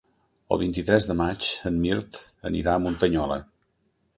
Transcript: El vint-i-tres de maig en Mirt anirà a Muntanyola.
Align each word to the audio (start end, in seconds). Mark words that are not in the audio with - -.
El 0.55 0.59
vint-i-tres 0.61 1.09
de 1.09 1.15
maig 1.19 1.49
en 1.71 1.77
Mirt 1.83 2.19
anirà 2.51 2.75
a 2.79 2.83
Muntanyola. 2.87 3.39